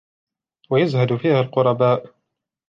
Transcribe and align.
وَيَزْهَدُ 0.69 1.13
فِيهَا 1.15 1.39
الْقُرَبَاءُ 1.41 2.13